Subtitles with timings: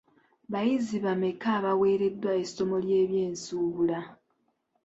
[0.51, 3.99] Bayizi bameka abawereddwa essomo ly'ebyensuubula?